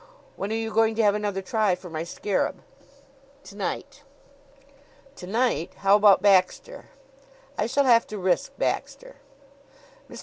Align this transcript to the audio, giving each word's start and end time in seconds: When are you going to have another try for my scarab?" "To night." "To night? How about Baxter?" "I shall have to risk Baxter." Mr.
When 0.35 0.51
are 0.51 0.55
you 0.55 0.71
going 0.73 0.95
to 0.95 1.03
have 1.03 1.13
another 1.13 1.43
try 1.43 1.75
for 1.75 1.87
my 1.87 2.03
scarab?" 2.03 2.63
"To 3.43 3.55
night." 3.55 4.01
"To 5.17 5.27
night? 5.27 5.75
How 5.75 5.95
about 5.95 6.23
Baxter?" 6.23 6.89
"I 7.55 7.67
shall 7.67 7.85
have 7.85 8.07
to 8.07 8.17
risk 8.17 8.51
Baxter." 8.57 9.17
Mr. 10.09 10.19